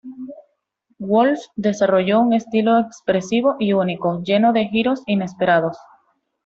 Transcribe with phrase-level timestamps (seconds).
[0.97, 5.77] Wolff desarrolló un estilo expresivo y único, lleno de giros inesperados.